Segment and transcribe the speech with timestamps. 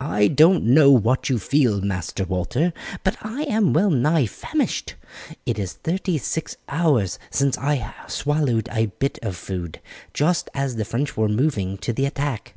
[0.00, 2.72] "I don't know what you feel, Master Walter,
[3.04, 4.94] but I am well nigh famished.
[5.44, 9.82] It is thirty six hours since I swallowed a bit of food,
[10.14, 12.54] just as the French were moving to the attack.